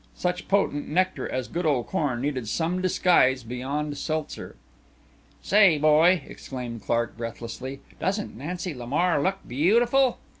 [0.15, 4.55] Such potent nectar as "good old corn" needed some disguise beyond seltzer.
[5.43, 10.17] "Say, boy," exclaimed Clark breathlessly, "doesn't Nancy Lamar look beautiful?"